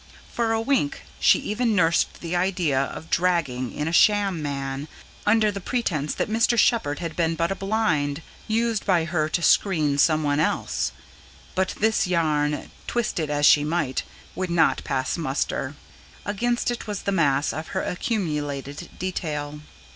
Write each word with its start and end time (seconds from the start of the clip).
For 0.33 0.51
a 0.51 0.59
wink, 0.59 1.03
she 1.19 1.37
even 1.37 1.75
nursed 1.75 2.21
the 2.21 2.35
idea 2.35 2.85
of 2.85 3.11
dragging 3.11 3.71
in 3.71 3.87
a 3.87 3.91
sham 3.91 4.41
man, 4.41 4.87
under 5.27 5.51
the 5.51 5.61
pretence 5.61 6.15
that 6.15 6.27
Mr. 6.27 6.57
Shepherd 6.57 6.97
had 6.97 7.15
been 7.15 7.35
but 7.35 7.51
a 7.51 7.55
blind, 7.55 8.23
used 8.47 8.83
by 8.83 9.05
her 9.05 9.29
to 9.29 9.43
screen 9.43 9.99
some 9.99 10.23
one 10.23 10.39
else. 10.39 10.91
But 11.53 11.75
this 11.77 12.07
yarn, 12.07 12.71
twist 12.87 13.19
it 13.19 13.29
as 13.29 13.45
she 13.45 13.63
might, 13.63 14.01
would 14.33 14.49
not 14.49 14.83
pass 14.83 15.19
muster. 15.19 15.75
Against 16.25 16.71
it 16.71 16.87
was 16.87 17.03
the 17.03 17.11
mass 17.11 17.53
of 17.53 17.67
her 17.67 17.83
accumulated 17.83 18.89
detail. 18.97 19.59